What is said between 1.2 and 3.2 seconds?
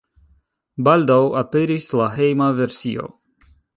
aperis la hejma versio.